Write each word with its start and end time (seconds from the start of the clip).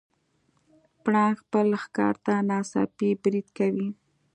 پړانګ 1.03 1.35
خپل 1.43 1.67
ښکار 1.83 2.15
ته 2.25 2.33
ناڅاپي 2.49 3.09
برید 3.23 3.47
کوي. 3.57 3.87